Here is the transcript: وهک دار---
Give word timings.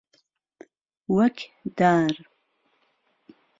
وهک 1.15 1.37
دار--- 1.77 2.09